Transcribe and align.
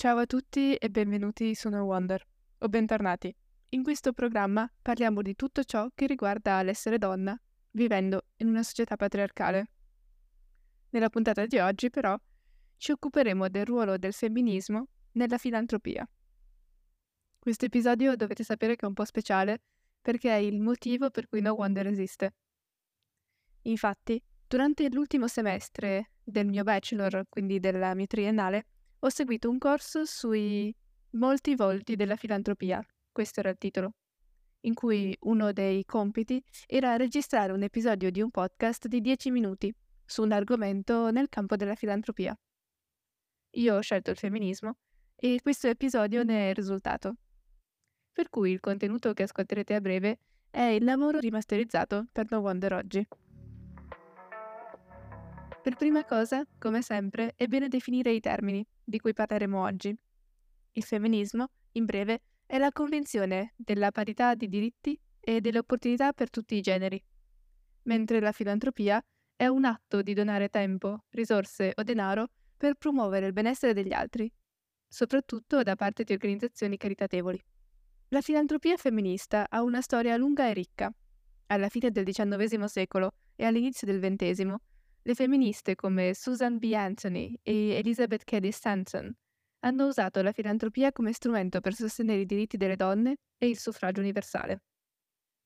Ciao 0.00 0.16
a 0.16 0.24
tutti 0.24 0.74
e 0.76 0.88
benvenuti 0.88 1.54
su 1.54 1.68
No 1.68 1.82
Wonder, 1.82 2.26
o 2.60 2.68
bentornati. 2.70 3.36
In 3.68 3.82
questo 3.82 4.14
programma 4.14 4.66
parliamo 4.80 5.20
di 5.20 5.36
tutto 5.36 5.62
ciò 5.62 5.90
che 5.94 6.06
riguarda 6.06 6.62
l'essere 6.62 6.96
donna 6.96 7.38
vivendo 7.72 8.28
in 8.36 8.48
una 8.48 8.62
società 8.62 8.96
patriarcale. 8.96 9.70
Nella 10.88 11.10
puntata 11.10 11.44
di 11.44 11.58
oggi, 11.58 11.90
però, 11.90 12.18
ci 12.78 12.92
occuperemo 12.92 13.50
del 13.50 13.66
ruolo 13.66 13.98
del 13.98 14.14
femminismo 14.14 14.86
nella 15.12 15.36
filantropia. 15.36 16.08
Questo 17.38 17.66
episodio 17.66 18.16
dovete 18.16 18.42
sapere 18.42 18.76
che 18.76 18.86
è 18.86 18.88
un 18.88 18.94
po' 18.94 19.04
speciale 19.04 19.60
perché 20.00 20.30
è 20.30 20.38
il 20.38 20.60
motivo 20.60 21.10
per 21.10 21.28
cui 21.28 21.42
No 21.42 21.52
Wonder 21.52 21.86
esiste. 21.86 22.36
Infatti, 23.64 24.18
durante 24.48 24.88
l'ultimo 24.88 25.28
semestre 25.28 26.12
del 26.24 26.46
mio 26.46 26.62
bachelor, 26.62 27.26
quindi 27.28 27.60
della 27.60 27.94
mia 27.94 28.06
triennale, 28.06 28.64
ho 29.02 29.08
seguito 29.08 29.48
un 29.48 29.56
corso 29.56 30.04
sui 30.04 30.74
molti 31.12 31.54
volti 31.54 31.96
della 31.96 32.16
filantropia, 32.16 32.84
questo 33.10 33.40
era 33.40 33.48
il 33.48 33.56
titolo, 33.56 33.94
in 34.60 34.74
cui 34.74 35.16
uno 35.20 35.52
dei 35.52 35.86
compiti 35.86 36.42
era 36.66 36.96
registrare 36.96 37.52
un 37.52 37.62
episodio 37.62 38.10
di 38.10 38.20
un 38.20 38.30
podcast 38.30 38.88
di 38.88 39.00
10 39.00 39.30
minuti 39.30 39.74
su 40.04 40.22
un 40.22 40.32
argomento 40.32 41.10
nel 41.10 41.30
campo 41.30 41.56
della 41.56 41.74
filantropia. 41.74 42.38
Io 43.54 43.74
ho 43.74 43.80
scelto 43.80 44.10
il 44.10 44.16
femminismo 44.18 44.76
e 45.16 45.40
questo 45.42 45.68
episodio 45.68 46.22
ne 46.22 46.46
è 46.46 46.48
il 46.50 46.54
risultato. 46.54 47.14
Per 48.12 48.28
cui 48.28 48.50
il 48.52 48.60
contenuto 48.60 49.14
che 49.14 49.22
ascolterete 49.22 49.74
a 49.74 49.80
breve 49.80 50.18
è 50.50 50.60
il 50.60 50.84
lavoro 50.84 51.20
rimasterizzato 51.20 52.06
per 52.12 52.26
No 52.30 52.40
Wonder 52.40 52.74
oggi. 52.74 53.06
Per 55.62 55.76
prima 55.76 56.04
cosa, 56.04 56.42
come 56.58 56.80
sempre, 56.80 57.34
è 57.36 57.46
bene 57.46 57.68
definire 57.68 58.12
i 58.12 58.20
termini 58.20 58.66
di 58.90 58.98
cui 58.98 59.14
parleremo 59.14 59.62
oggi. 59.62 59.96
Il 60.72 60.82
femminismo, 60.82 61.46
in 61.72 61.86
breve, 61.86 62.24
è 62.44 62.58
la 62.58 62.72
convinzione 62.72 63.54
della 63.56 63.90
parità 63.92 64.34
di 64.34 64.48
diritti 64.48 65.00
e 65.18 65.40
delle 65.40 65.58
opportunità 65.58 66.12
per 66.12 66.28
tutti 66.28 66.56
i 66.56 66.60
generi, 66.60 67.02
mentre 67.84 68.20
la 68.20 68.32
filantropia 68.32 69.02
è 69.34 69.46
un 69.46 69.64
atto 69.64 70.02
di 70.02 70.12
donare 70.12 70.48
tempo, 70.48 71.04
risorse 71.10 71.72
o 71.74 71.82
denaro 71.82 72.28
per 72.56 72.74
promuovere 72.74 73.26
il 73.26 73.32
benessere 73.32 73.72
degli 73.72 73.92
altri, 73.92 74.30
soprattutto 74.86 75.62
da 75.62 75.76
parte 75.76 76.04
di 76.04 76.12
organizzazioni 76.12 76.76
caritatevoli. 76.76 77.42
La 78.08 78.20
filantropia 78.20 78.76
femminista 78.76 79.46
ha 79.48 79.62
una 79.62 79.80
storia 79.80 80.16
lunga 80.16 80.48
e 80.48 80.52
ricca. 80.52 80.92
Alla 81.46 81.68
fine 81.68 81.90
del 81.90 82.04
XIX 82.04 82.64
secolo 82.64 83.12
e 83.36 83.44
all'inizio 83.44 83.86
del 83.86 84.00
XX 84.00 84.54
le 85.02 85.14
femministe 85.14 85.74
come 85.74 86.14
Susan 86.14 86.58
B. 86.58 86.72
Anthony 86.74 87.38
e 87.42 87.70
Elizabeth 87.76 88.24
Cady 88.24 88.50
Stanton 88.50 89.12
hanno 89.60 89.86
usato 89.86 90.22
la 90.22 90.32
filantropia 90.32 90.92
come 90.92 91.12
strumento 91.12 91.60
per 91.60 91.74
sostenere 91.74 92.20
i 92.20 92.26
diritti 92.26 92.56
delle 92.56 92.76
donne 92.76 93.16
e 93.38 93.48
il 93.48 93.58
suffragio 93.58 94.00
universale. 94.00 94.62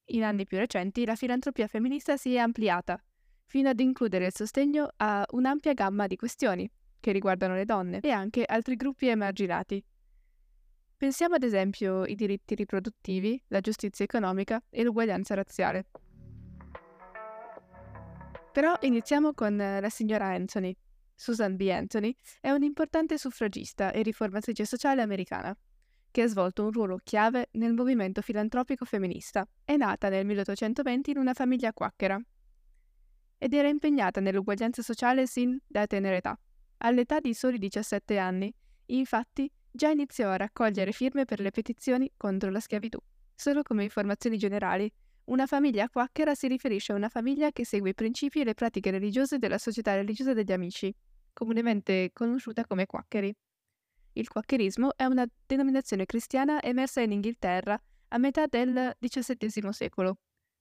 In 0.07 0.23
anni 0.23 0.45
più 0.45 0.59
recenti 0.59 1.05
la 1.05 1.17
filantropia 1.17 1.67
femminista 1.67 2.17
si 2.17 2.35
è 2.35 2.39
ampliata, 2.39 3.03
fino 3.47 3.69
ad 3.69 3.81
includere 3.81 4.27
il 4.27 4.35
sostegno 4.35 4.89
a 4.97 5.25
un'ampia 5.31 5.73
gamma 5.73 6.07
di 6.07 6.17
questioni 6.17 6.71
che 7.01 7.13
riguardano 7.13 7.55
le 7.55 7.65
donne 7.65 8.01
e 8.01 8.11
anche 8.11 8.45
altri 8.45 8.77
gruppi 8.77 9.09
emarginati. 9.09 9.85
Pensiamo 10.97 11.35
ad 11.35 11.43
esempio 11.43 12.03
ai 12.03 12.15
diritti 12.15 12.55
riproduttivi, 12.55 13.43
la 13.49 13.61
giustizia 13.61 14.05
economica 14.05 14.63
e 14.71 14.83
l'uguaglianza 14.83 15.35
razziale. 15.35 15.87
Però 18.55 18.73
iniziamo 18.83 19.35
con 19.35 19.61
eh, 19.61 19.81
la 19.81 19.89
signora 19.89 20.27
Anthony. 20.27 20.77
Susan 21.13 21.57
B. 21.57 21.69
Anthony 21.73 22.15
è 22.41 22.51
un'importante 22.51 23.19
suffragista 23.19 23.91
e 23.91 24.03
riformatrice 24.03 24.65
sociale 24.65 25.03
americana, 25.03 25.53
che 26.13 26.23
ha 26.23 26.29
svolto 26.29 26.63
un 26.63 26.71
ruolo 26.71 27.01
chiave 27.03 27.49
nel 27.55 27.73
movimento 27.73 28.23
filantropico 28.23 28.85
femminista. 28.85 29.45
È 29.65 29.75
nata 29.75 30.09
nel 30.09 30.25
1820 30.25 31.11
in 31.11 31.19
una 31.19 31.35
famiglia 31.35 31.73
quacchera 31.73 32.17
ed 33.39 33.55
era 33.55 33.67
impegnata 33.67 34.21
nell'uguaglianza 34.21 34.83
sociale 34.83 35.27
sin 35.27 35.59
da 35.67 35.89
tenera 35.89 36.15
età. 36.15 36.39
All'età 36.79 37.19
di 37.19 37.35
soli 37.35 37.59
17 37.59 38.19
anni, 38.19 38.55
infatti, 38.87 39.51
già 39.69 39.91
iniziò 39.91 40.29
a 40.29 40.37
raccogliere 40.37 40.93
firme 40.93 41.25
per 41.25 41.41
le 41.41 41.51
petizioni 41.51 42.09
contro 42.17 42.51
la 42.51 42.61
schiavitù. 42.61 43.01
Solo 43.35 43.63
come 43.63 43.83
informazioni 43.83 44.39
generali, 44.39 44.89
una 45.27 45.47
famiglia 45.47 45.89
quacchera 45.89 46.35
si 46.35 46.49
riferisce 46.49 46.93
a 46.93 46.97
una 46.97 47.09
famiglia 47.09 47.51
che 47.51 47.65
segue 47.65 47.91
i 47.91 47.95
principi 47.95 48.41
e 48.41 48.45
le 48.45 48.55
pratiche 48.55 48.91
religiose 48.91 49.39
della 49.39 49.59
società 49.59 49.95
religiosa 49.95 50.35
degli 50.35 50.53
amici, 50.53 50.95
comunemente 51.33 52.11
conosciuta 52.13 52.67
come 52.67 52.85
quaccheri. 52.85 53.35
Il 54.13 54.29
quaccherismo 54.29 54.95
è 54.97 55.05
una 55.05 55.27
denominazione 55.47 56.05
cristiana 56.05 56.63
emersa 56.63 57.01
in 57.01 57.13
Inghilterra 57.13 57.81
a 58.09 58.19
metà 58.19 58.47
del 58.47 58.95
XVII 59.01 59.73
secolo, 59.73 60.19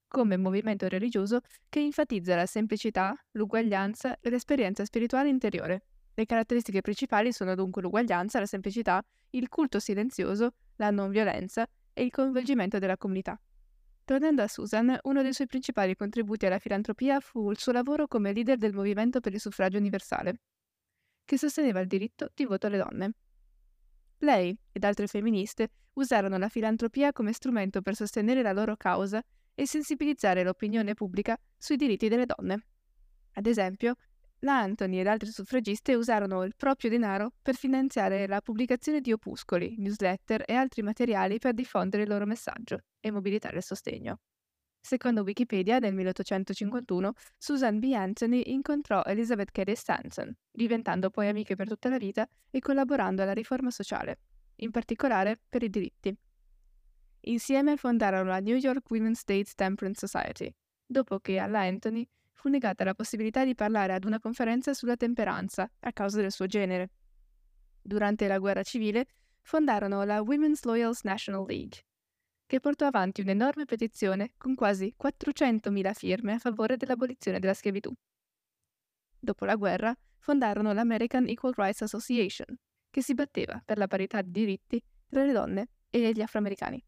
come 0.07 0.37
movimento 0.37 0.87
religioso 0.87 1.41
che 1.67 1.79
enfatizza 1.81 2.35
la 2.35 2.45
semplicità, 2.45 3.13
l'uguaglianza 3.31 4.17
e 4.21 4.29
l'esperienza 4.29 4.85
spirituale 4.85 5.29
interiore. 5.29 5.83
Le 6.13 6.25
caratteristiche 6.25 6.81
principali 6.81 7.33
sono 7.33 7.53
dunque 7.53 7.81
l'uguaglianza, 7.81 8.39
la 8.39 8.45
semplicità, 8.45 9.03
il 9.31 9.49
culto 9.49 9.79
silenzioso, 9.79 10.53
la 10.77 10.89
non 10.89 11.09
violenza 11.09 11.67
e 11.91 12.03
il 12.03 12.11
coinvolgimento 12.11 12.79
della 12.79 12.97
comunità. 12.97 13.39
Tornando 14.05 14.41
a 14.41 14.47
Susan, 14.49 14.97
uno 15.03 15.21
dei 15.21 15.31
suoi 15.31 15.47
principali 15.47 15.95
contributi 15.95 16.45
alla 16.45 16.59
filantropia 16.59 17.21
fu 17.21 17.49
il 17.51 17.57
suo 17.57 17.71
lavoro 17.71 18.05
come 18.07 18.33
leader 18.33 18.57
del 18.57 18.73
movimento 18.73 19.21
per 19.21 19.33
il 19.33 19.39
suffragio 19.39 19.77
universale, 19.77 20.41
che 21.23 21.37
sosteneva 21.37 21.79
il 21.79 21.87
diritto 21.87 22.29
di 22.33 22.43
voto 22.43 22.67
alle 22.67 22.77
donne. 22.77 23.13
Lei 24.17 24.57
ed 24.73 24.83
altre 24.83 25.07
femministe 25.07 25.69
usarono 25.93 26.37
la 26.37 26.49
filantropia 26.49 27.13
come 27.13 27.31
strumento 27.31 27.81
per 27.81 27.95
sostenere 27.95 28.41
la 28.41 28.51
loro 28.51 28.75
causa 28.75 29.23
e 29.55 29.65
sensibilizzare 29.65 30.43
l'opinione 30.43 30.95
pubblica 30.95 31.39
sui 31.57 31.77
diritti 31.77 32.09
delle 32.09 32.25
donne. 32.25 32.65
Ad 33.33 33.45
esempio, 33.45 33.95
la 34.43 34.59
Anthony 34.59 34.99
ed 34.99 35.07
altre 35.07 35.31
suffragiste 35.31 35.95
usarono 35.95 36.43
il 36.43 36.53
proprio 36.55 36.89
denaro 36.89 37.31
per 37.41 37.55
finanziare 37.55 38.27
la 38.27 38.41
pubblicazione 38.41 38.99
di 38.99 39.11
opuscoli, 39.11 39.75
newsletter 39.77 40.43
e 40.45 40.53
altri 40.53 40.81
materiali 40.81 41.39
per 41.39 41.53
diffondere 41.53 42.03
il 42.03 42.09
loro 42.09 42.25
messaggio 42.25 42.79
e 42.99 43.11
mobilitare 43.11 43.57
il 43.57 43.63
sostegno. 43.63 44.19
Secondo 44.81 45.21
Wikipedia, 45.21 45.79
nel 45.79 45.93
1851, 45.93 47.13
Susan 47.37 47.79
B. 47.79 47.93
Anthony 47.93 48.43
incontrò 48.47 49.01
Elizabeth 49.05 49.51
Cady 49.51 49.75
Stanton, 49.75 50.35
diventando 50.51 51.09
poi 51.09 51.29
amiche 51.29 51.55
per 51.55 51.69
tutta 51.69 51.87
la 51.87 51.97
vita 51.97 52.27
e 52.51 52.59
collaborando 52.59 53.21
alla 53.21 53.31
riforma 53.31 53.71
sociale, 53.71 54.19
in 54.57 54.71
particolare 54.71 55.39
per 55.47 55.63
i 55.63 55.69
diritti. 55.69 56.13
Insieme 57.21 57.77
fondarono 57.77 58.29
la 58.29 58.41
New 58.41 58.57
York 58.57 58.89
Women's 58.89 59.19
States 59.19 59.55
Temperance 59.55 60.05
Society, 60.05 60.53
dopo 60.85 61.19
che 61.19 61.37
alla 61.37 61.61
Anthony 61.61 62.05
fu 62.43 62.49
negata 62.49 62.83
la 62.83 62.93
possibilità 62.93 63.45
di 63.45 63.55
parlare 63.55 63.93
ad 63.93 64.03
una 64.03 64.19
conferenza 64.19 64.73
sulla 64.73 64.97
temperanza 64.97 65.71
a 65.79 65.93
causa 65.93 66.19
del 66.19 66.29
suo 66.29 66.45
genere. 66.45 66.89
Durante 67.81 68.27
la 68.27 68.37
guerra 68.37 68.63
civile 68.63 69.07
fondarono 69.39 70.03
la 70.03 70.21
Women's 70.21 70.61
Loyals 70.65 71.03
National 71.03 71.45
League, 71.47 71.85
che 72.45 72.59
portò 72.59 72.85
avanti 72.85 73.21
un'enorme 73.21 73.63
petizione 73.63 74.33
con 74.35 74.55
quasi 74.55 74.93
400.000 75.01 75.93
firme 75.93 76.33
a 76.33 76.37
favore 76.37 76.75
dell'abolizione 76.75 77.39
della 77.39 77.53
schiavitù. 77.53 77.93
Dopo 79.17 79.45
la 79.45 79.55
guerra 79.55 79.95
fondarono 80.17 80.73
l'American 80.73 81.25
Equal 81.29 81.53
Rights 81.55 81.83
Association, 81.83 82.53
che 82.89 83.01
si 83.01 83.13
batteva 83.13 83.61
per 83.63 83.77
la 83.77 83.87
parità 83.87 84.21
di 84.21 84.31
diritti 84.31 84.83
tra 85.07 85.23
le 85.23 85.31
donne 85.31 85.69
e 85.89 86.11
gli 86.11 86.21
afroamericani. 86.21 86.83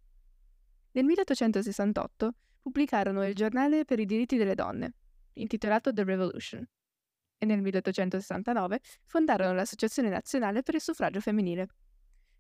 Nel 0.91 1.05
1868 1.05 2.33
pubblicarono 2.61 3.25
il 3.25 3.33
Giornale 3.33 3.85
per 3.85 3.99
i 3.99 4.05
diritti 4.05 4.35
delle 4.35 4.55
donne, 4.55 4.95
intitolato 5.35 5.93
The 5.93 6.03
Revolution, 6.03 6.67
e 7.37 7.45
nel 7.45 7.61
1869 7.61 8.79
fondarono 9.05 9.53
l'Associazione 9.53 10.09
Nazionale 10.09 10.63
per 10.63 10.75
il 10.75 10.81
Suffragio 10.81 11.19
Femminile, 11.19 11.67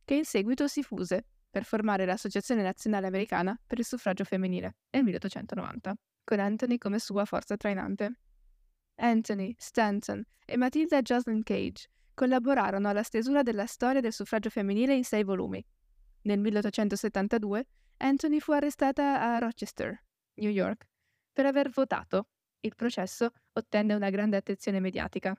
che 0.03 0.15
in 0.15 0.25
seguito 0.25 0.67
si 0.67 0.83
fuse 0.83 1.25
per 1.49 1.63
formare 1.63 2.05
l'Associazione 2.05 2.63
Nazionale 2.63 3.07
Americana 3.07 3.59
per 3.65 3.79
il 3.79 3.85
Suffragio 3.85 4.23
Femminile 4.23 4.77
nel 4.91 5.03
1890, 5.03 5.95
con 6.23 6.39
Anthony 6.39 6.77
come 6.77 6.99
sua 6.99 7.25
forza 7.25 7.55
trainante. 7.55 8.19
Anthony, 8.95 9.53
Stanton 9.57 10.23
e 10.45 10.57
Matilda 10.57 11.01
Jocelyn 11.01 11.43
Cage 11.43 11.89
collaborarono 12.13 12.87
alla 12.87 13.03
stesura 13.03 13.43
della 13.43 13.65
storia 13.65 13.99
del 13.99 14.13
suffragio 14.13 14.49
femminile 14.49 14.95
in 14.95 15.03
sei 15.03 15.23
volumi. 15.23 15.63
Nel 16.21 16.39
1872 16.39 17.67
Anthony 17.97 18.39
fu 18.39 18.51
arrestata 18.53 19.21
a 19.21 19.37
Rochester, 19.37 20.01
New 20.35 20.49
York, 20.49 20.87
per 21.33 21.45
aver 21.45 21.69
votato 21.69 22.29
il 22.65 22.75
processo 22.75 23.31
ottenne 23.53 23.93
una 23.93 24.09
grande 24.09 24.37
attenzione 24.37 24.79
mediatica. 24.79 25.35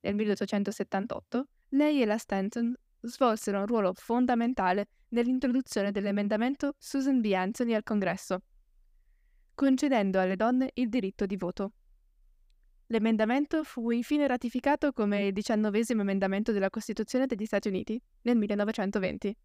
Nel 0.00 0.14
1878 0.14 1.48
lei 1.70 2.02
e 2.02 2.04
la 2.04 2.18
Stanton 2.18 2.74
svolsero 3.00 3.60
un 3.60 3.66
ruolo 3.66 3.92
fondamentale 3.94 4.88
nell'introduzione 5.08 5.90
dell'emendamento 5.90 6.74
Susan 6.78 7.20
B. 7.20 7.32
Anthony 7.32 7.74
al 7.74 7.82
Congresso, 7.82 8.42
concedendo 9.54 10.20
alle 10.20 10.36
donne 10.36 10.70
il 10.74 10.88
diritto 10.88 11.26
di 11.26 11.36
voto. 11.36 11.72
L'emendamento 12.88 13.64
fu 13.64 13.90
infine 13.90 14.26
ratificato 14.26 14.92
come 14.92 15.26
il 15.26 15.32
diciannovesimo 15.32 16.02
emendamento 16.02 16.52
della 16.52 16.70
Costituzione 16.70 17.26
degli 17.26 17.46
Stati 17.46 17.68
Uniti 17.68 18.00
nel 18.22 18.36
1920. 18.36 19.36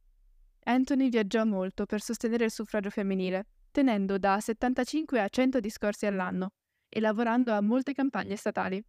Anthony 0.66 1.10
viaggiò 1.10 1.46
molto 1.46 1.86
per 1.86 2.02
sostenere 2.02 2.46
il 2.46 2.52
suffragio 2.52 2.90
femminile, 2.90 3.48
tenendo 3.80 4.18
da 4.18 4.42
75 4.42 5.22
a 5.22 5.30
100 5.30 5.62
discorsi 5.62 6.06
all'anno 6.06 6.52
e 6.90 7.00
lavorando 7.00 7.54
a 7.54 7.62
molte 7.62 7.94
campagne 7.94 8.36
statali. 8.36 8.84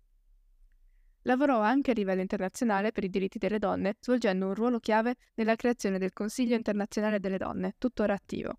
Lavorò 1.22 1.60
anche 1.60 1.92
a 1.92 1.94
livello 1.94 2.22
internazionale 2.22 2.90
per 2.90 3.04
i 3.04 3.08
diritti 3.08 3.38
delle 3.38 3.60
donne, 3.60 3.98
svolgendo 4.00 4.48
un 4.48 4.54
ruolo 4.54 4.80
chiave 4.80 5.14
nella 5.34 5.54
creazione 5.54 5.98
del 5.98 6.12
Consiglio 6.12 6.56
internazionale 6.56 7.20
delle 7.20 7.38
donne, 7.38 7.74
tuttora 7.78 8.14
attivo. 8.14 8.58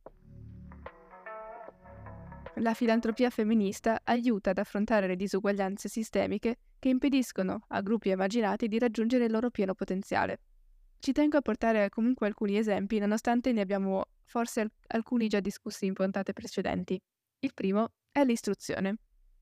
La 2.56 2.74
filantropia 2.74 3.30
femminista 3.30 4.00
aiuta 4.06 4.52
ad 4.52 4.58
affrontare 4.58 5.08
le 5.08 5.18
disuguaglianze 5.18 5.90
sistemiche 5.90 6.60
che 6.80 6.88
impediscono 6.88 7.66
a 7.68 7.82
gruppi 7.82 8.10
emarginati 8.10 8.70
di 8.70 8.80
raggiungere 8.80 9.26
il 9.26 9.32
loro 9.32 9.50
pieno 9.50 9.74
potenziale. 9.74 10.40
Ci 10.98 11.12
tengo 11.12 11.36
a 11.36 11.42
portare 11.42 11.90
comunque 11.90 12.28
alcuni 12.28 12.58
esempi, 12.58 13.00
nonostante 13.00 13.52
ne 13.52 13.60
abbiamo 13.60 14.06
forse 14.32 14.72
alcuni 14.88 15.28
già 15.28 15.42
discussi 15.42 15.86
in 15.86 15.94
puntate 15.94 16.32
precedenti. 16.32 16.98
Il 17.40 17.54
primo 17.54 17.92
è 18.10 18.24
l'istruzione. 18.24 18.96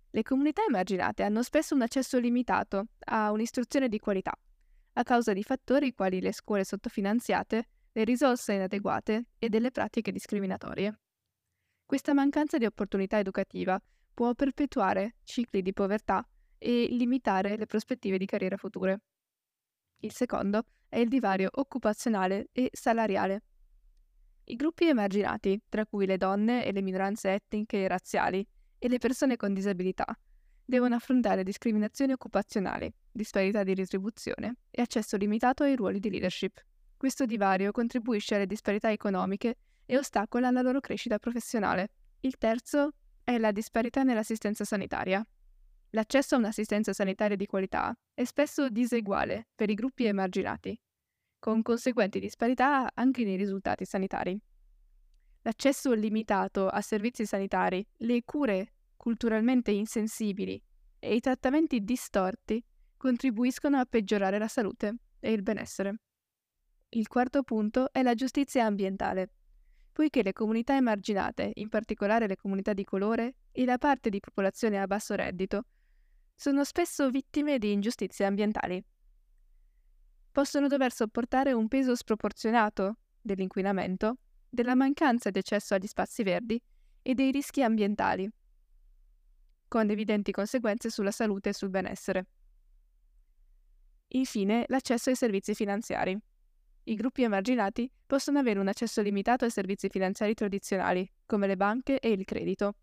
Le 0.09 0.23
comunità 0.23 0.63
emarginate 0.67 1.21
hanno 1.21 1.43
spesso 1.43 1.75
un 1.75 1.83
accesso 1.83 2.17
limitato 2.17 2.87
a 3.05 3.31
un'istruzione 3.31 3.87
di 3.87 3.99
qualità, 3.99 4.35
a 4.93 5.03
causa 5.03 5.31
di 5.33 5.43
fattori 5.43 5.93
quali 5.93 6.19
le 6.21 6.33
scuole 6.33 6.63
sottofinanziate, 6.63 7.67
le 7.91 8.03
risorse 8.03 8.53
inadeguate 8.53 9.27
e 9.37 9.47
delle 9.47 9.69
pratiche 9.69 10.11
discriminatorie. 10.11 10.99
Questa 11.85 12.15
mancanza 12.15 12.57
di 12.57 12.65
opportunità 12.65 13.19
educativa 13.19 13.79
può 14.11 14.33
perpetuare 14.33 15.17
cicli 15.23 15.61
di 15.61 15.71
povertà 15.71 16.27
e 16.57 16.87
limitare 16.89 17.57
le 17.57 17.67
prospettive 17.67 18.17
di 18.17 18.25
carriera 18.25 18.57
future. 18.57 19.01
Il 19.99 20.11
secondo 20.13 20.63
è 20.87 20.97
il 20.97 21.09
divario 21.09 21.49
occupazionale 21.51 22.49
e 22.51 22.69
salariale. 22.73 23.43
I 24.51 24.55
gruppi 24.55 24.87
emarginati, 24.87 25.61
tra 25.69 25.85
cui 25.85 26.07
le 26.07 26.17
donne 26.17 26.65
e 26.65 26.71
le 26.71 26.81
minoranze 26.81 27.33
etniche 27.33 27.83
e 27.83 27.87
razziali, 27.87 28.43
e 28.79 28.87
le 28.89 28.97
persone 28.97 29.35
con 29.35 29.53
disabilità 29.53 30.05
devono 30.65 30.95
affrontare 30.95 31.43
discriminazioni 31.43 32.13
occupazionali, 32.13 32.91
disparità 33.11 33.61
di 33.61 33.75
retribuzione 33.75 34.55
e 34.71 34.81
accesso 34.81 35.17
limitato 35.17 35.61
ai 35.61 35.75
ruoli 35.75 35.99
di 35.99 36.09
leadership. 36.09 36.63
Questo 36.97 37.25
divario 37.25 37.71
contribuisce 37.71 38.35
alle 38.35 38.47
disparità 38.47 38.91
economiche 38.91 39.57
e 39.85 39.97
ostacola 39.97 40.49
la 40.49 40.63
loro 40.63 40.79
crescita 40.79 41.19
professionale. 41.19 41.89
Il 42.21 42.37
terzo 42.39 42.93
è 43.23 43.37
la 43.37 43.51
disparità 43.51 44.01
nell'assistenza 44.01 44.63
sanitaria. 44.63 45.23
L'accesso 45.91 46.33
a 46.33 46.37
un'assistenza 46.39 46.91
sanitaria 46.91 47.35
di 47.35 47.45
qualità 47.45 47.95
è 48.15 48.23
spesso 48.23 48.67
diseguale 48.69 49.49
per 49.53 49.69
i 49.69 49.75
gruppi 49.75 50.05
emarginati, 50.05 50.79
con 51.39 51.61
conseguenti 51.61 52.19
disparità 52.19 52.91
anche 52.93 53.23
nei 53.23 53.37
risultati 53.37 53.85
sanitari. 53.85 54.39
L'accesso 55.41 55.93
limitato 55.93 56.67
a 56.67 56.81
servizi 56.81 57.25
sanitari, 57.25 57.85
le 57.97 58.23
cure 58.23 58.73
culturalmente 58.97 59.71
insensibili 59.71 60.61
e 60.99 61.15
i 61.15 61.19
trattamenti 61.21 61.83
distorti 61.83 62.61
contribuiscono 62.97 63.77
a 63.77 63.85
peggiorare 63.85 64.37
la 64.37 64.49
salute 64.49 64.95
e 65.19 65.31
il 65.31 65.41
benessere. 65.41 66.01
Il 66.89 67.07
quarto 67.07 67.43
punto 67.43 67.91
è 67.93 68.01
la 68.01 68.13
giustizia 68.13 68.65
ambientale, 68.65 69.29
poiché 69.93 70.23
le 70.23 70.33
comunità 70.33 70.75
emarginate, 70.75 71.51
in 71.55 71.69
particolare 71.69 72.27
le 72.27 72.35
comunità 72.35 72.73
di 72.73 72.83
colore 72.83 73.35
e 73.51 73.63
la 73.63 73.77
parte 73.77 74.09
di 74.09 74.19
popolazione 74.19 74.79
a 74.79 74.87
basso 74.87 75.15
reddito, 75.15 75.65
sono 76.35 76.63
spesso 76.63 77.09
vittime 77.09 77.57
di 77.57 77.71
ingiustizie 77.71 78.25
ambientali. 78.25 78.83
Possono 80.39 80.67
dover 80.67 80.93
sopportare 80.93 81.51
un 81.51 81.67
peso 81.67 81.95
sproporzionato 81.95 82.99
dell'inquinamento 83.19 84.19
della 84.47 84.73
mancanza 84.73 85.31
di 85.31 85.39
accesso 85.39 85.73
agli 85.73 85.85
spazi 85.85 86.23
verdi 86.23 86.57
e 87.01 87.13
dei 87.13 87.29
rischi 87.29 87.61
ambientali, 87.61 88.31
con 89.67 89.89
evidenti 89.89 90.31
conseguenze 90.31 90.89
sulla 90.89 91.11
salute 91.11 91.49
e 91.49 91.53
sul 91.53 91.69
benessere. 91.69 92.27
Infine, 94.13 94.63
l'accesso 94.69 95.09
ai 95.09 95.17
servizi 95.17 95.53
finanziari. 95.53 96.17
I 96.85 96.95
gruppi 96.95 97.23
emarginati 97.23 97.91
possono 98.07 98.39
avere 98.39 98.61
un 98.61 98.69
accesso 98.69 99.01
limitato 99.01 99.43
ai 99.43 99.51
servizi 99.51 99.89
finanziari 99.89 100.35
tradizionali, 100.35 101.05
come 101.25 101.47
le 101.47 101.57
banche 101.57 101.99
e 101.99 102.11
il 102.11 102.23
credito. 102.23 102.75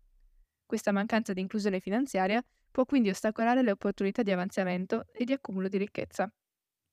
Questa 0.63 0.91
mancanza 0.91 1.33
di 1.33 1.41
inclusione 1.41 1.79
finanziaria 1.79 2.39
può 2.69 2.85
quindi 2.85 3.09
ostacolare 3.09 3.63
le 3.63 3.71
opportunità 3.71 4.21
di 4.21 4.31
avanzamento 4.31 5.05
e 5.11 5.25
di 5.25 5.33
accumulo 5.33 5.67
di 5.67 5.79
ricchezza. 5.79 6.31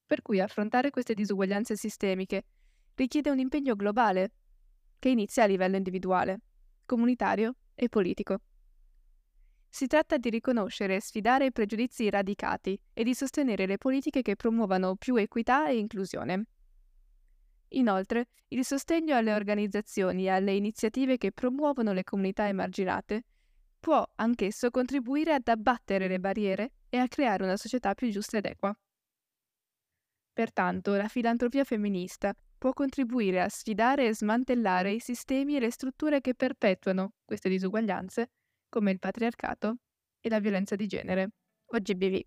Per 0.07 0.23
cui 0.23 0.41
affrontare 0.41 0.91
queste 0.91 1.15
disuguaglianze 1.15 1.77
sistemiche 1.77 2.45
richiede 2.95 3.31
un 3.31 3.39
impegno 3.39 3.75
globale 3.75 4.33
che 4.99 5.09
inizia 5.09 5.45
a 5.45 5.47
livello 5.47 5.77
individuale, 5.77 6.41
comunitario 6.87 7.57
e 7.75 7.89
politico. 7.89 8.41
Si 9.69 9.87
tratta 9.87 10.19
di 10.19 10.31
riconoscere 10.31 10.97
e 10.97 11.01
sfidare 11.01 11.47
i 11.47 11.53
pregiudizi 11.53 12.09
radicati 12.09 12.81
e 12.93 13.03
di 13.03 13.15
sostenere 13.15 13.67
le 13.67 13.77
politiche 13.77 14.23
che 14.23 14.37
promuovano 14.37 14.95
più 14.95 15.17
equità 15.17 15.69
e 15.69 15.79
inclusione. 15.79 16.47
Inoltre, 17.71 18.29
il 18.49 18.65
sostegno 18.65 19.17
alle 19.17 19.35
organizzazioni 19.35 20.27
e 20.27 20.31
alle 20.31 20.53
iniziative 20.53 21.17
che 21.17 21.33
promuovono 21.33 21.93
le 21.93 22.05
comunità 22.05 22.47
emarginate 22.47 23.25
può 23.81 24.07
anch'esso 24.15 24.71
contribuire 24.71 25.35
ad 25.35 25.49
abbattere 25.49 26.07
le 26.07 26.21
barriere 26.21 26.73
e 26.89 26.99
a 26.99 27.09
creare 27.09 27.43
una 27.43 27.57
società 27.57 27.95
più 27.95 28.09
giusta 28.11 28.39
ed 28.39 28.47
equa. 28.47 28.75
Pertanto, 30.35 30.97
la 30.97 31.07
filantropia 31.07 31.63
femminista 31.63 32.35
può 32.59 32.73
contribuire 32.73 33.41
a 33.41 33.49
sfidare 33.49 34.09
e 34.09 34.15
smantellare 34.15 34.91
i 34.91 34.99
sistemi 34.99 35.55
e 35.55 35.61
le 35.61 35.71
strutture 35.71 36.21
che 36.21 36.35
perpetuano 36.35 37.13
queste 37.25 37.49
disuguaglianze, 37.49 38.31
come 38.69 38.91
il 38.91 38.99
patriarcato 38.99 39.77
e 40.21 40.29
la 40.29 40.41
violenza 40.41 40.75
di 40.75 40.89
genere, 40.89 41.31
o 41.67 41.79
GBV. 41.79 42.21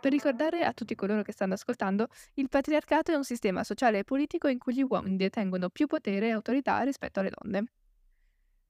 Per 0.00 0.12
ricordare 0.12 0.64
a 0.64 0.72
tutti 0.72 0.94
coloro 0.94 1.22
che 1.22 1.32
stanno 1.32 1.54
ascoltando, 1.54 2.06
il 2.34 2.48
patriarcato 2.48 3.10
è 3.10 3.16
un 3.16 3.24
sistema 3.24 3.64
sociale 3.64 3.98
e 3.98 4.04
politico 4.04 4.46
in 4.46 4.58
cui 4.58 4.74
gli 4.74 4.82
uomini 4.82 5.16
detengono 5.16 5.70
più 5.70 5.88
potere 5.88 6.28
e 6.28 6.30
autorità 6.30 6.80
rispetto 6.82 7.18
alle 7.18 7.32
donne. 7.36 7.64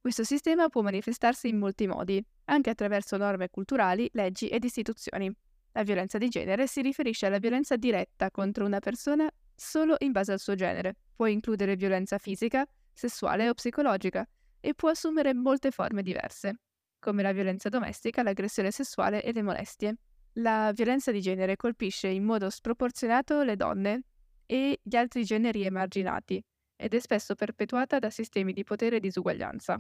Questo 0.00 0.24
sistema 0.24 0.68
può 0.68 0.80
manifestarsi 0.80 1.48
in 1.48 1.58
molti 1.58 1.86
modi, 1.86 2.24
anche 2.46 2.70
attraverso 2.70 3.18
norme 3.18 3.50
culturali, 3.50 4.08
leggi 4.12 4.48
ed 4.48 4.64
istituzioni. 4.64 5.34
La 5.72 5.82
violenza 5.82 6.18
di 6.18 6.28
genere 6.28 6.66
si 6.66 6.82
riferisce 6.82 7.26
alla 7.26 7.38
violenza 7.38 7.76
diretta 7.76 8.30
contro 8.30 8.64
una 8.64 8.78
persona 8.78 9.30
solo 9.54 9.96
in 10.00 10.12
base 10.12 10.32
al 10.32 10.38
suo 10.38 10.54
genere. 10.54 10.96
Può 11.14 11.26
includere 11.26 11.76
violenza 11.76 12.18
fisica, 12.18 12.66
sessuale 12.92 13.48
o 13.48 13.54
psicologica 13.54 14.26
e 14.60 14.74
può 14.74 14.90
assumere 14.90 15.32
molte 15.34 15.70
forme 15.70 16.02
diverse, 16.02 16.60
come 16.98 17.22
la 17.22 17.32
violenza 17.32 17.68
domestica, 17.68 18.22
l'aggressione 18.22 18.70
sessuale 18.70 19.22
e 19.22 19.32
le 19.32 19.42
molestie. 19.42 19.96
La 20.36 20.72
violenza 20.74 21.10
di 21.10 21.20
genere 21.20 21.56
colpisce 21.56 22.08
in 22.08 22.24
modo 22.24 22.48
sproporzionato 22.48 23.42
le 23.42 23.56
donne 23.56 24.02
e 24.46 24.78
gli 24.82 24.96
altri 24.96 25.24
generi 25.24 25.64
emarginati 25.64 26.42
ed 26.76 26.94
è 26.94 26.98
spesso 26.98 27.34
perpetuata 27.34 27.98
da 27.98 28.10
sistemi 28.10 28.52
di 28.52 28.64
potere 28.64 28.96
e 28.96 29.00
disuguaglianza. 29.00 29.78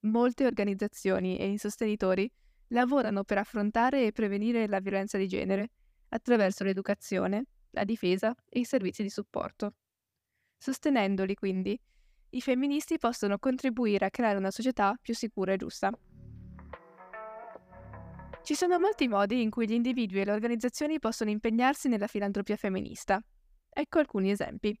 Molte 0.00 0.44
organizzazioni 0.44 1.38
e 1.38 1.50
i 1.50 1.58
sostenitori 1.58 2.30
lavorano 2.68 3.24
per 3.24 3.38
affrontare 3.38 4.06
e 4.06 4.12
prevenire 4.12 4.66
la 4.66 4.80
violenza 4.80 5.18
di 5.18 5.26
genere 5.26 5.70
attraverso 6.08 6.64
l'educazione, 6.64 7.46
la 7.70 7.84
difesa 7.84 8.34
e 8.48 8.60
i 8.60 8.64
servizi 8.64 9.02
di 9.02 9.10
supporto. 9.10 9.74
Sostenendoli, 10.56 11.34
quindi, 11.34 11.78
i 12.30 12.40
femministi 12.40 12.98
possono 12.98 13.38
contribuire 13.38 14.06
a 14.06 14.10
creare 14.10 14.38
una 14.38 14.50
società 14.50 14.96
più 15.00 15.14
sicura 15.14 15.52
e 15.52 15.56
giusta. 15.56 15.90
Ci 18.42 18.54
sono 18.54 18.78
molti 18.78 19.08
modi 19.08 19.40
in 19.40 19.50
cui 19.50 19.66
gli 19.66 19.72
individui 19.72 20.20
e 20.20 20.24
le 20.24 20.32
organizzazioni 20.32 20.98
possono 20.98 21.30
impegnarsi 21.30 21.88
nella 21.88 22.06
filantropia 22.06 22.56
femminista. 22.56 23.22
Ecco 23.70 23.98
alcuni 23.98 24.30
esempi. 24.30 24.78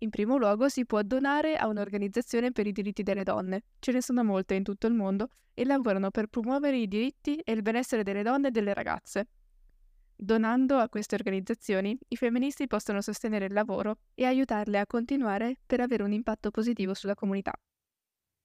In 0.00 0.10
primo 0.10 0.36
luogo 0.36 0.68
si 0.68 0.86
può 0.86 1.02
donare 1.02 1.56
a 1.56 1.66
un'organizzazione 1.66 2.52
per 2.52 2.68
i 2.68 2.72
diritti 2.72 3.02
delle 3.02 3.24
donne. 3.24 3.64
Ce 3.80 3.90
ne 3.90 4.00
sono 4.00 4.22
molte 4.22 4.54
in 4.54 4.62
tutto 4.62 4.86
il 4.86 4.94
mondo 4.94 5.28
e 5.54 5.64
lavorano 5.64 6.12
per 6.12 6.28
promuovere 6.28 6.78
i 6.78 6.86
diritti 6.86 7.36
e 7.38 7.52
il 7.52 7.62
benessere 7.62 8.04
delle 8.04 8.22
donne 8.22 8.48
e 8.48 8.50
delle 8.52 8.74
ragazze. 8.74 9.28
Donando 10.14 10.78
a 10.78 10.88
queste 10.88 11.16
organizzazioni, 11.16 11.98
i 12.08 12.16
femministi 12.16 12.68
possono 12.68 13.00
sostenere 13.00 13.46
il 13.46 13.52
lavoro 13.52 13.98
e 14.14 14.24
aiutarle 14.24 14.78
a 14.78 14.86
continuare 14.86 15.58
per 15.66 15.80
avere 15.80 16.04
un 16.04 16.12
impatto 16.12 16.52
positivo 16.52 16.94
sulla 16.94 17.14
comunità. 17.14 17.52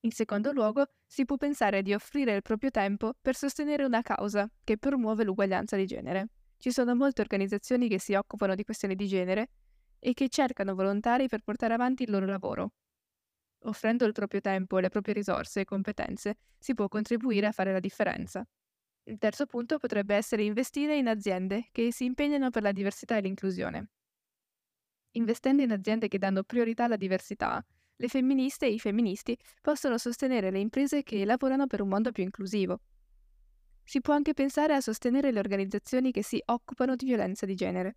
In 0.01 0.11
secondo 0.11 0.51
luogo, 0.51 0.85
si 1.05 1.23
può 1.23 1.37
pensare 1.37 1.83
di 1.83 1.93
offrire 1.93 2.35
il 2.35 2.41
proprio 2.41 2.71
tempo 2.71 3.13
per 3.21 3.35
sostenere 3.35 3.85
una 3.85 4.01
causa 4.01 4.49
che 4.63 4.77
promuove 4.77 5.23
l'uguaglianza 5.23 5.75
di 5.75 5.85
genere. 5.85 6.29
Ci 6.57 6.71
sono 6.71 6.95
molte 6.95 7.21
organizzazioni 7.21 7.87
che 7.87 7.99
si 7.99 8.15
occupano 8.15 8.55
di 8.55 8.63
questioni 8.63 8.95
di 8.95 9.07
genere 9.07 9.49
e 10.05 10.13
che 10.13 10.27
cercano 10.27 10.75
volontari 10.75 11.29
per 11.29 11.41
portare 11.41 11.73
avanti 11.73 12.03
il 12.03 12.11
loro 12.11 12.25
lavoro. 12.25 12.73
Offrendo 13.63 14.03
il 14.03 14.11
proprio 14.11 14.41
tempo, 14.41 14.79
le 14.79 14.89
proprie 14.89 15.13
risorse 15.13 15.61
e 15.61 15.65
competenze, 15.65 16.35
si 16.59 16.73
può 16.73 16.89
contribuire 16.89 17.47
a 17.47 17.53
fare 17.53 17.71
la 17.71 17.79
differenza. 17.79 18.45
Il 19.03 19.17
terzo 19.17 19.45
punto 19.45 19.77
potrebbe 19.77 20.15
essere 20.15 20.43
investire 20.43 20.97
in 20.97 21.07
aziende 21.07 21.69
che 21.71 21.93
si 21.93 22.03
impegnano 22.03 22.49
per 22.49 22.63
la 22.63 22.73
diversità 22.73 23.15
e 23.15 23.21
l'inclusione. 23.21 23.91
Investendo 25.11 25.61
in 25.61 25.71
aziende 25.71 26.09
che 26.09 26.17
danno 26.17 26.43
priorità 26.43 26.83
alla 26.83 26.97
diversità, 26.97 27.65
le 27.95 28.07
femministe 28.09 28.65
e 28.65 28.73
i 28.73 28.79
femministi 28.79 29.37
possono 29.61 29.97
sostenere 29.97 30.51
le 30.51 30.59
imprese 30.59 31.03
che 31.03 31.23
lavorano 31.23 31.65
per 31.67 31.79
un 31.79 31.87
mondo 31.87 32.11
più 32.11 32.23
inclusivo. 32.23 32.81
Si 33.85 34.01
può 34.01 34.13
anche 34.13 34.33
pensare 34.33 34.73
a 34.73 34.81
sostenere 34.81 35.31
le 35.31 35.39
organizzazioni 35.39 36.11
che 36.11 36.23
si 36.23 36.41
occupano 36.45 36.95
di 36.95 37.05
violenza 37.05 37.45
di 37.45 37.55
genere. 37.55 37.95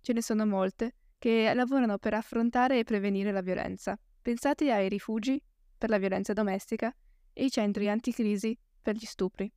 Ce 0.00 0.12
ne 0.12 0.22
sono 0.22 0.46
molte 0.46 0.94
che 1.18 1.52
lavorano 1.54 1.98
per 1.98 2.14
affrontare 2.14 2.78
e 2.78 2.84
prevenire 2.84 3.32
la 3.32 3.42
violenza. 3.42 3.98
Pensate 4.22 4.72
ai 4.72 4.88
rifugi 4.88 5.40
per 5.76 5.90
la 5.90 5.98
violenza 5.98 6.32
domestica 6.32 6.94
e 7.32 7.44
i 7.44 7.50
centri 7.50 7.88
anticrisi 7.88 8.56
per 8.80 8.96
gli 8.96 9.04
stupri. 9.04 9.50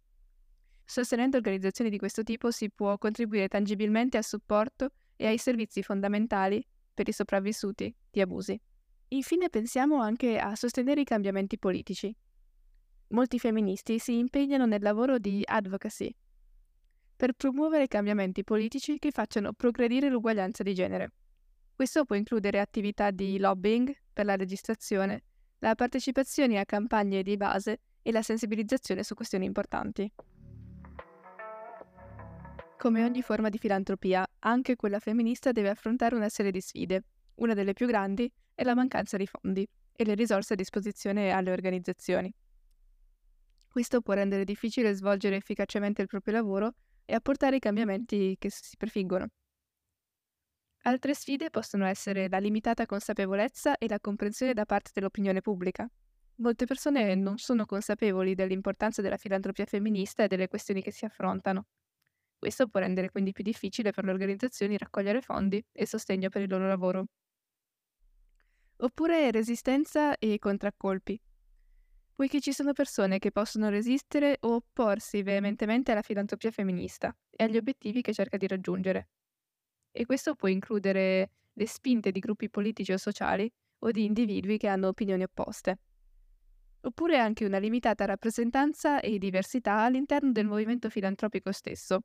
Sostenendo 0.86 1.38
organizzazioni 1.38 1.90
di 1.90 1.98
questo 1.98 2.24
tipo 2.24 2.52
si 2.52 2.70
può 2.70 2.98
contribuire 2.98 3.48
tangibilmente 3.48 4.18
al 4.18 4.26
supporto 4.26 4.90
e 5.16 5.28
ai 5.28 5.38
servizi 5.38 5.82
fondamentali 5.82 6.66
per 6.94 7.08
i 7.08 7.14
sopravvissuti 7.14 7.96
di 8.12 8.22
abusi. 8.22 8.60
Infine 9.10 9.50
pensiamo 9.50 10.02
anche 10.02 10.38
a 10.38 10.56
sostenere 10.56 11.02
i 11.02 11.06
cambiamenti 11.06 11.58
politici. 11.58 12.14
Molti 13.10 13.40
femministi 13.40 14.00
si 14.00 14.18
impegnano 14.18 14.66
nel 14.66 14.82
lavoro 14.82 15.18
di 15.18 15.42
advocacy 15.46 16.14
per 17.24 17.32
promuovere 17.32 17.88
cambiamenti 17.88 18.44
politici 18.44 19.00
che 19.00 19.10
facciano 19.12 19.54
progredire 19.54 20.10
l'uguaglianza 20.10 20.62
di 20.62 20.74
genere. 20.74 21.14
Questo 21.74 22.04
può 22.04 22.18
includere 22.18 22.60
attività 22.60 23.12
di 23.12 23.40
lobbying 23.40 23.96
per 24.12 24.26
la 24.26 24.36
registrazione, 24.36 25.24
la 25.60 25.74
partecipazione 25.74 26.60
a 26.60 26.66
campagne 26.66 27.24
di 27.24 27.38
base 27.38 27.80
e 28.02 28.12
la 28.12 28.22
sensibilizzazione 28.22 29.04
su 29.04 29.14
questioni 29.16 29.46
importanti. 29.46 30.12
Come 32.78 33.06
ogni 33.06 33.22
forma 33.22 33.48
di 33.48 33.58
filantropia, 33.58 34.28
anche 34.40 34.76
quella 34.76 35.00
femminista 35.00 35.54
deve 35.54 35.70
affrontare 35.70 36.16
una 36.16 36.28
serie 36.28 36.52
di 36.52 36.60
sfide. 36.60 37.06
Una 37.36 37.54
delle 37.54 37.72
più 37.72 37.88
grandi 37.88 38.30
è 38.54 38.66
la 38.66 38.76
mancanza 38.76 39.16
di 39.16 39.28
fondi 39.28 39.66
e 39.94 40.04
le 40.04 40.16
risorse 40.16 40.52
a 40.52 40.58
disposizione 40.58 41.32
alle 41.32 41.54
organizzazioni. 41.54 42.36
Questo 43.70 44.02
può 44.02 44.14
rendere 44.14 44.44
difficile 44.44 44.92
svolgere 44.92 45.38
efficacemente 45.38 46.02
il 46.02 46.10
proprio 46.10 46.34
lavoro 46.34 46.74
e 47.06 47.14
apportare 47.14 47.58
i 47.58 47.60
cambiamenti 47.60 48.36
che 48.40 48.50
si 48.50 48.76
prefiggono. 48.78 49.28
Altre 50.86 51.14
sfide 51.14 51.50
possono 51.50 51.86
essere 51.86 52.28
la 52.28 52.40
limitata 52.40 52.86
consapevolezza 52.86 53.78
e 53.78 53.88
la 53.88 54.00
comprensione 54.00 54.54
da 54.54 54.66
parte 54.66 54.92
dell'opinione 54.94 55.40
pubblica. 55.40 55.90
Molte 56.38 56.66
persone 56.66 57.16
non 57.16 57.38
sono 57.38 57.66
consapevoli 57.66 58.36
dell'importanza 58.36 59.02
della 59.02 59.18
filantropia 59.18 59.66
femminista 59.66 60.24
e 60.24 60.28
delle 60.28 60.48
questioni 60.48 60.82
che 60.82 60.92
si 60.92 61.06
affrontano. 61.06 61.68
Questo 62.38 62.68
può 62.68 62.82
rendere 62.82 63.10
quindi 63.10 63.32
più 63.32 63.44
difficile 63.44 63.92
per 63.92 64.04
le 64.04 64.12
organizzazioni 64.12 64.78
raccogliere 64.78 65.22
fondi 65.22 65.64
e 65.72 65.86
sostegno 65.86 66.28
per 66.28 66.42
il 66.42 66.50
loro 66.50 66.68
lavoro. 66.68 67.06
Oppure 68.78 69.32
resistenza 69.32 70.18
e 70.18 70.38
contraccolpi. 70.40 71.18
Poiché 72.16 72.40
ci 72.40 72.54
sono 72.54 72.74
persone 72.74 73.20
che 73.20 73.32
possono 73.32 73.70
resistere 73.70 74.38
o 74.42 74.56
opporsi 74.56 75.24
veementemente 75.24 75.92
alla 75.92 76.02
filantropia 76.02 76.52
femminista 76.52 77.16
e 77.30 77.44
agli 77.44 77.58
obiettivi 77.58 78.02
che 78.02 78.14
cerca 78.14 78.38
di 78.38 78.48
raggiungere. 78.48 79.10
E 79.92 80.06
questo 80.06 80.36
può 80.36 80.48
includere 80.48 81.32
le 81.54 81.68
spinte 81.68 82.12
di 82.12 82.20
gruppi 82.20 82.50
politici 82.50 82.92
o 82.94 82.98
sociali 82.98 83.52
o 83.80 83.92
di 83.92 84.06
individui 84.06 84.58
che 84.58 84.68
hanno 84.68 84.88
opinioni 84.88 85.24
opposte. 85.24 85.80
Oppure 86.82 87.18
anche 87.18 87.46
una 87.46 87.58
limitata 87.58 88.06
rappresentanza 88.06 89.00
e 89.00 89.18
diversità 89.18 89.80
all'interno 89.82 90.32
del 90.32 90.46
movimento 90.46 90.90
filantropico 90.90 91.52
stesso, 91.52 92.02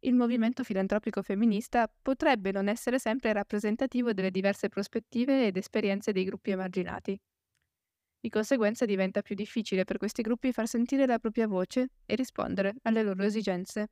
il 0.00 0.14
movimento 0.14 0.62
filantropico 0.62 1.20
femminista 1.22 1.90
potrebbe 2.00 2.52
non 2.52 2.68
essere 2.68 2.98
sempre 2.98 3.32
rappresentativo 3.32 4.12
delle 4.12 4.30
diverse 4.30 4.68
prospettive 4.68 5.46
ed 5.46 5.56
esperienze 5.56 6.12
dei 6.12 6.24
gruppi 6.24 6.52
emarginati. 6.52 7.18
Di 8.26 8.32
conseguenza 8.32 8.86
diventa 8.86 9.22
più 9.22 9.36
difficile 9.36 9.84
per 9.84 9.98
questi 9.98 10.20
gruppi 10.20 10.50
far 10.50 10.66
sentire 10.66 11.06
la 11.06 11.20
propria 11.20 11.46
voce 11.46 11.90
e 12.04 12.16
rispondere 12.16 12.74
alle 12.82 13.04
loro 13.04 13.22
esigenze. 13.22 13.90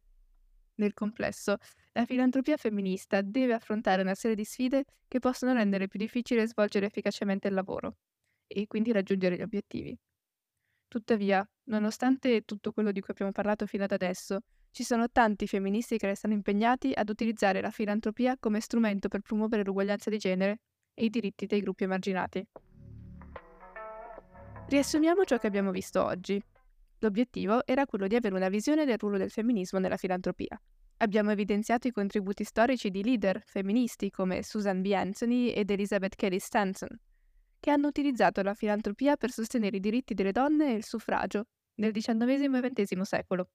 Nel 0.75 0.93
complesso, 0.93 1.57
la 1.93 2.05
filantropia 2.05 2.57
femminista 2.57 3.21
deve 3.23 3.53
affrontare 3.53 4.03
una 4.03 4.17
serie 4.17 4.35
di 4.35 4.43
sfide 4.43 4.87
che 5.07 5.21
possono 5.21 5.53
rendere 5.53 5.87
più 5.87 6.01
difficile 6.01 6.49
svolgere 6.49 6.87
efficacemente 6.87 7.47
il 7.47 7.55
lavoro 7.55 7.99
e 8.49 8.67
quindi 8.67 8.91
raggiungere 8.91 9.37
gli 9.37 9.43
obiettivi. 9.43 9.97
Tuttavia, 10.89 11.49
nonostante 11.67 12.43
tutto 12.43 12.73
quello 12.73 12.91
di 12.91 12.99
cui 12.99 13.13
abbiamo 13.13 13.31
parlato 13.31 13.67
fino 13.67 13.85
ad 13.85 13.93
adesso, 13.93 14.41
ci 14.73 14.83
sono 14.83 15.09
tanti 15.11 15.47
femministi 15.47 15.97
che 15.97 16.07
restano 16.07 16.35
impegnati 16.35 16.91
ad 16.93 17.09
utilizzare 17.09 17.61
la 17.61 17.71
filantropia 17.71 18.37
come 18.41 18.59
strumento 18.59 19.07
per 19.07 19.21
promuovere 19.21 19.63
l'uguaglianza 19.63 20.11
di 20.11 20.19
genere 20.19 20.59
e 20.93 21.05
i 21.05 21.09
diritti 21.09 21.47
dei 21.47 21.61
gruppi 21.61 21.85
emarginati. 21.85 22.45
Riassumiamo 24.67 25.25
ciò 25.25 25.37
che 25.39 25.47
abbiamo 25.47 25.71
visto 25.71 26.03
oggi. 26.03 26.43
L'obiettivo 27.01 27.67
era 27.67 27.85
quello 27.85 28.07
di 28.07 28.17
avere 28.17 28.35
una 28.35 28.49
visione 28.49 28.87
del 28.87 28.97
ruolo 28.99 29.19
del 29.19 29.31
femminismo 29.31 29.79
nella 29.79 29.99
filantropia. 29.99 30.61
Abbiamo 30.99 31.31
evidenziato 31.31 31.87
i 31.87 31.93
contributi 31.93 32.45
storici 32.45 32.89
di 32.89 33.05
leader 33.05 33.43
femministi 33.45 34.11
come 34.11 34.43
Susan 34.43 34.81
B. 34.81 34.91
Anthony 34.93 35.51
ed 35.51 35.71
Elizabeth 35.71 36.17
Kelly 36.17 36.39
Stanton, 36.39 36.89
che 37.61 37.71
hanno 37.71 37.89
utilizzato 37.89 38.43
la 38.43 38.55
filantropia 38.55 39.17
per 39.17 39.31
sostenere 39.31 39.77
i 39.77 39.81
diritti 39.81 40.15
delle 40.15 40.33
donne 40.33 40.73
e 40.73 40.77
il 40.77 40.85
suffragio 40.85 41.45
nel 41.75 41.93
XIX 41.93 42.65
e 42.65 42.73
XX 42.73 43.01
secolo. 43.03 43.51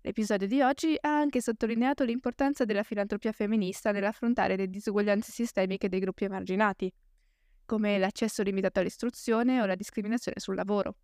L'episodio 0.00 0.48
di 0.48 0.60
oggi 0.60 0.96
ha 0.98 1.18
anche 1.18 1.40
sottolineato 1.40 2.04
l'importanza 2.04 2.64
della 2.64 2.82
filantropia 2.82 3.32
femminista 3.32 3.92
nell'affrontare 3.92 4.56
le 4.56 4.68
disuguaglianze 4.68 5.30
sistemiche 5.30 5.88
dei 5.88 6.00
gruppi 6.00 6.24
emarginati, 6.24 6.92
come 7.70 7.98
l'accesso 7.98 8.42
limitato 8.42 8.80
all'istruzione 8.80 9.60
o 9.60 9.64
la 9.64 9.76
discriminazione 9.76 10.40
sul 10.40 10.56
lavoro. 10.56 10.96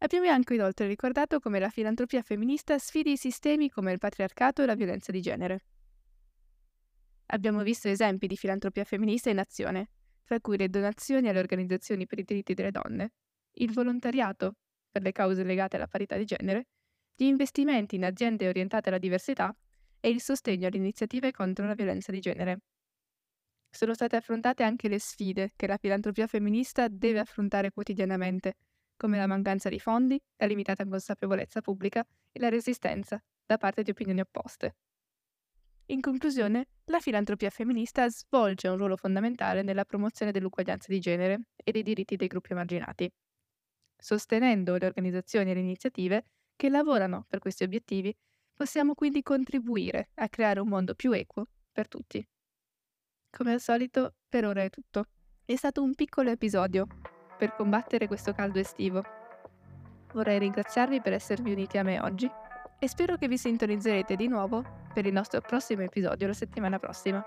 Abbiamo 0.00 0.28
anche 0.28 0.52
inoltre 0.52 0.86
ricordato 0.86 1.40
come 1.40 1.58
la 1.58 1.70
filantropia 1.70 2.20
femminista 2.20 2.76
sfidi 2.76 3.12
i 3.12 3.16
sistemi 3.16 3.70
come 3.70 3.90
il 3.90 3.98
patriarcato 3.98 4.62
e 4.62 4.66
la 4.66 4.74
violenza 4.74 5.12
di 5.12 5.22
genere. 5.22 5.64
Abbiamo 7.28 7.62
visto 7.62 7.88
esempi 7.88 8.26
di 8.26 8.36
filantropia 8.36 8.84
femminista 8.84 9.30
in 9.30 9.38
azione, 9.38 9.88
tra 10.24 10.38
cui 10.40 10.58
le 10.58 10.68
donazioni 10.68 11.30
alle 11.30 11.38
organizzazioni 11.38 12.04
per 12.04 12.18
i 12.18 12.24
diritti 12.24 12.52
delle 12.52 12.70
donne, 12.70 13.12
il 13.52 13.72
volontariato 13.72 14.56
per 14.90 15.00
le 15.00 15.12
cause 15.12 15.42
legate 15.42 15.76
alla 15.76 15.88
parità 15.88 16.18
di 16.18 16.26
genere 16.26 16.66
gli 17.14 17.24
investimenti 17.24 17.94
in 17.94 18.04
aziende 18.04 18.46
orientate 18.46 18.90
alla 18.90 18.98
diversità 18.98 19.56
e 20.00 20.10
il 20.10 20.20
sostegno 20.20 20.66
alle 20.66 20.76
iniziative 20.76 21.32
contro 21.32 21.66
la 21.66 21.72
violenza 21.72 22.12
di 22.12 22.20
genere. 22.20 22.60
Sono 23.76 23.92
state 23.92 24.16
affrontate 24.16 24.62
anche 24.62 24.88
le 24.88 24.98
sfide 24.98 25.52
che 25.54 25.66
la 25.66 25.76
filantropia 25.76 26.26
femminista 26.26 26.88
deve 26.88 27.18
affrontare 27.18 27.70
quotidianamente, 27.70 28.54
come 28.96 29.18
la 29.18 29.26
mancanza 29.26 29.68
di 29.68 29.78
fondi, 29.78 30.18
la 30.38 30.46
limitata 30.46 30.86
consapevolezza 30.86 31.60
pubblica 31.60 32.02
e 32.32 32.40
la 32.40 32.48
resistenza 32.48 33.22
da 33.44 33.58
parte 33.58 33.82
di 33.82 33.90
opinioni 33.90 34.20
opposte. 34.20 34.76
In 35.88 36.00
conclusione, 36.00 36.68
la 36.86 37.00
filantropia 37.00 37.50
femminista 37.50 38.08
svolge 38.08 38.66
un 38.68 38.78
ruolo 38.78 38.96
fondamentale 38.96 39.60
nella 39.60 39.84
promozione 39.84 40.32
dell'uguaglianza 40.32 40.90
di 40.90 40.98
genere 40.98 41.48
e 41.54 41.70
dei 41.70 41.82
diritti 41.82 42.16
dei 42.16 42.28
gruppi 42.28 42.52
emarginati. 42.52 43.12
Sostenendo 43.94 44.78
le 44.78 44.86
organizzazioni 44.86 45.50
e 45.50 45.54
le 45.54 45.60
iniziative 45.60 46.24
che 46.56 46.70
lavorano 46.70 47.26
per 47.28 47.40
questi 47.40 47.64
obiettivi, 47.64 48.16
possiamo 48.54 48.94
quindi 48.94 49.20
contribuire 49.20 50.12
a 50.14 50.30
creare 50.30 50.60
un 50.60 50.68
mondo 50.68 50.94
più 50.94 51.12
equo 51.12 51.48
per 51.70 51.88
tutti. 51.88 52.26
Come 53.36 53.52
al 53.52 53.60
solito, 53.60 54.14
per 54.30 54.46
ora 54.46 54.62
è 54.62 54.70
tutto. 54.70 55.04
È 55.44 55.54
stato 55.56 55.82
un 55.82 55.94
piccolo 55.94 56.30
episodio 56.30 56.86
per 57.36 57.54
combattere 57.54 58.06
questo 58.06 58.32
caldo 58.32 58.58
estivo. 58.58 59.02
Vorrei 60.14 60.38
ringraziarvi 60.38 61.02
per 61.02 61.12
esservi 61.12 61.52
uniti 61.52 61.76
a 61.76 61.82
me 61.82 62.00
oggi 62.00 62.30
e 62.78 62.88
spero 62.88 63.18
che 63.18 63.28
vi 63.28 63.36
sintonizzerete 63.36 64.16
di 64.16 64.26
nuovo 64.26 64.64
per 64.94 65.04
il 65.04 65.12
nostro 65.12 65.42
prossimo 65.42 65.82
episodio 65.82 66.26
la 66.26 66.32
settimana 66.32 66.78
prossima. 66.78 67.22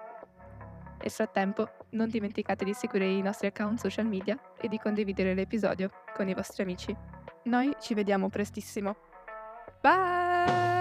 Nel 0.99 1.11
frattempo, 1.11 1.69
non 1.91 2.09
dimenticate 2.09 2.65
di 2.65 2.73
seguire 2.73 3.05
i 3.05 3.21
nostri 3.21 3.45
account 3.45 3.77
social 3.77 4.07
media 4.07 4.35
e 4.59 4.67
di 4.67 4.79
condividere 4.79 5.35
l'episodio 5.35 5.91
con 6.15 6.27
i 6.27 6.33
vostri 6.33 6.63
amici. 6.63 6.95
Noi 7.43 7.75
ci 7.79 7.93
vediamo 7.93 8.29
prestissimo. 8.29 8.95
Bye! 9.79 10.78